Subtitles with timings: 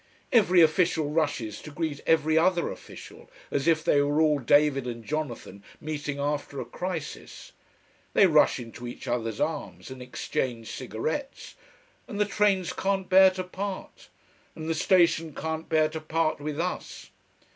[0.33, 5.05] Every official rushes to greet every other official, as if they were all David and
[5.05, 7.51] Jonathan meeting after a crisis.
[8.13, 11.53] They rush into each other's arms and exchange cigarettes.
[12.07, 14.09] And the trains can't bear to part.
[14.55, 17.11] And the station can't bear to part with us.